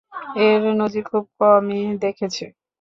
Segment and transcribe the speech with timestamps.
[0.41, 2.45] এর নজীর খুব কমই দেখেছে।